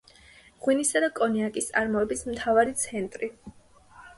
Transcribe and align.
ღვინისა 0.67 1.01
და 1.03 1.09
კონიაკის 1.19 1.69
წარმოების 1.73 2.25
მთავარი 2.33 2.77
ცენტრი. 2.87 3.31